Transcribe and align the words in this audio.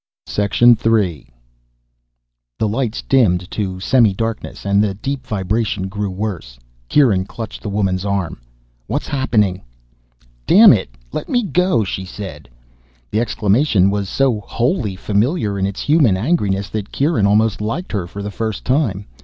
3. 0.27 1.29
The 2.57 2.67
lights 2.67 3.03
dimmed 3.03 3.51
to 3.51 3.79
semi 3.79 4.15
darkness, 4.15 4.65
and 4.65 4.83
the 4.83 4.95
deep 4.95 5.27
vibration 5.27 5.87
grew 5.89 6.09
worse. 6.09 6.57
Kieran 6.89 7.23
clutched 7.25 7.61
the 7.61 7.69
woman's 7.69 8.03
arm. 8.03 8.41
"What's 8.87 9.07
happening?" 9.07 9.61
"Damn 10.47 10.73
it, 10.73 10.89
let 11.11 11.29
me 11.29 11.43
go!" 11.43 11.83
she 11.83 12.03
said. 12.03 12.49
The 13.11 13.19
exclamation 13.19 13.91
was 13.91 14.09
so 14.09 14.39
wholly 14.39 14.95
familiar 14.95 15.59
in 15.59 15.67
its 15.67 15.81
human 15.81 16.17
angriness 16.17 16.71
that 16.71 16.91
Kieran 16.91 17.27
almost 17.27 17.61
liked 17.61 17.91
her, 17.91 18.07
for 18.07 18.23
the 18.23 18.31
first 18.31 18.65
time. 18.65 19.05